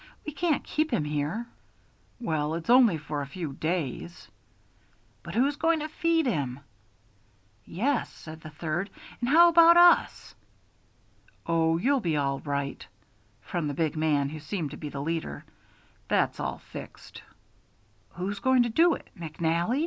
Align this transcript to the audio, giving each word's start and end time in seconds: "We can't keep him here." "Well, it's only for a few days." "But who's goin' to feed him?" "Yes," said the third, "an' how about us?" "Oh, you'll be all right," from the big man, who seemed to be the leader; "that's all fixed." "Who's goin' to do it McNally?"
"We 0.25 0.31
can't 0.33 0.63
keep 0.63 0.89
him 0.89 1.03
here." 1.03 1.45
"Well, 2.19 2.55
it's 2.55 2.71
only 2.71 2.97
for 2.97 3.21
a 3.21 3.27
few 3.27 3.53
days." 3.53 4.29
"But 5.21 5.35
who's 5.35 5.57
goin' 5.57 5.79
to 5.81 5.89
feed 5.89 6.25
him?" 6.25 6.61
"Yes," 7.65 8.09
said 8.11 8.41
the 8.41 8.49
third, 8.49 8.89
"an' 9.21 9.27
how 9.27 9.49
about 9.49 9.77
us?" 9.77 10.33
"Oh, 11.45 11.77
you'll 11.77 11.99
be 11.99 12.17
all 12.17 12.39
right," 12.39 12.83
from 13.43 13.67
the 13.67 13.75
big 13.75 13.95
man, 13.95 14.29
who 14.29 14.39
seemed 14.39 14.71
to 14.71 14.75
be 14.77 14.89
the 14.89 15.01
leader; 15.03 15.45
"that's 16.07 16.39
all 16.39 16.57
fixed." 16.57 17.21
"Who's 18.13 18.39
goin' 18.39 18.63
to 18.63 18.69
do 18.69 18.95
it 18.95 19.07
McNally?" 19.15 19.79